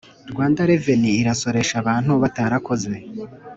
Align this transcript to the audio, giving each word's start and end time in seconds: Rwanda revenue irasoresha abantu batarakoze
Rwanda 0.31 0.67
revenue 0.71 1.19
irasoresha 1.21 1.75
abantu 1.81 2.11
batarakoze 2.21 2.93